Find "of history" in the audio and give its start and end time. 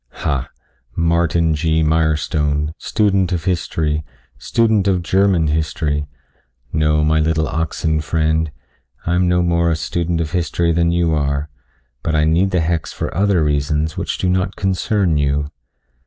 3.31-4.03, 10.19-10.71